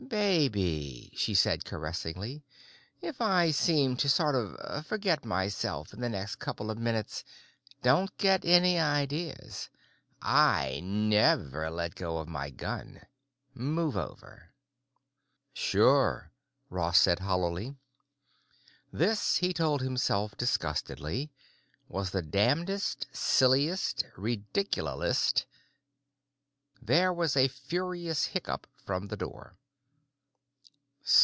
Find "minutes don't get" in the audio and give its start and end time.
6.77-8.43